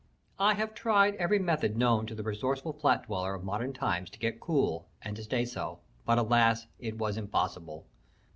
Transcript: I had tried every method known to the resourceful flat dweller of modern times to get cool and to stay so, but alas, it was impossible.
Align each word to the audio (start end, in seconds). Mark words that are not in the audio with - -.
I 0.39 0.55
had 0.55 0.75
tried 0.75 1.13
every 1.17 1.37
method 1.37 1.77
known 1.77 2.07
to 2.07 2.15
the 2.15 2.23
resourceful 2.23 2.73
flat 2.73 3.03
dweller 3.05 3.35
of 3.35 3.43
modern 3.43 3.71
times 3.71 4.09
to 4.09 4.17
get 4.17 4.39
cool 4.39 4.89
and 5.03 5.15
to 5.15 5.23
stay 5.23 5.45
so, 5.45 5.77
but 6.07 6.17
alas, 6.17 6.65
it 6.79 6.97
was 6.97 7.17
impossible. 7.17 7.85